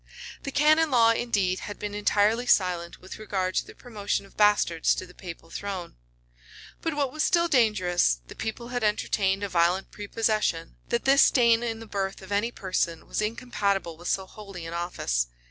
[*] 0.23 0.41
The 0.41 0.51
canon 0.51 0.89
law, 0.89 1.11
indeed, 1.11 1.59
had 1.59 1.77
been 1.77 1.93
entirely 1.93 2.47
silent 2.47 3.01
with 3.01 3.19
regard 3.19 3.53
to 3.53 3.65
the 3.67 3.75
promotion 3.75 4.25
of 4.25 4.35
bastards 4.35 4.95
to 4.95 5.05
the 5.05 5.13
papal 5.13 5.51
throne; 5.51 5.95
but, 6.81 6.95
what 6.95 7.11
was 7.11 7.21
still 7.23 7.47
dangerous, 7.47 8.19
the 8.27 8.33
people 8.33 8.69
had 8.69 8.83
entertained 8.83 9.43
a 9.43 9.47
violent 9.47 9.91
prepossession, 9.91 10.77
that 10.89 11.05
this 11.05 11.21
stain 11.21 11.61
in 11.61 11.79
the 11.79 11.85
birth 11.85 12.23
of 12.23 12.31
any 12.31 12.49
person 12.49 13.05
was 13.07 13.21
incompatible 13.21 13.95
with 13.95 14.07
so 14.07 14.25
holy 14.25 14.65
an 14.65 14.73
office. 14.73 15.27